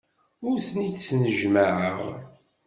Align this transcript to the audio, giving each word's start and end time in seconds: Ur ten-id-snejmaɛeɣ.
Ur 0.47 0.57
ten-id-snejmaɛeɣ. 0.67 1.99